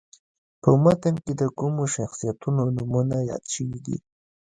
په 0.61 0.69
متن 0.83 1.15
کې 1.23 1.33
د 1.41 1.43
کومو 1.59 1.83
شخصیتونو 1.95 2.61
نومونه 2.75 3.17
یاد 3.29 3.43
شوي 3.53 3.79
دي. 3.85 3.97